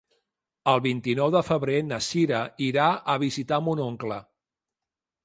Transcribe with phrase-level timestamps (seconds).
[0.71, 4.19] El vint-i-nou de febrer na Sira irà a visitar mon oncle.